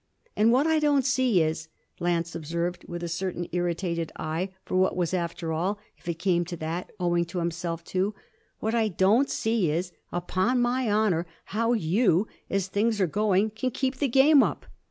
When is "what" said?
0.51-0.65, 4.75-4.95, 8.59-8.73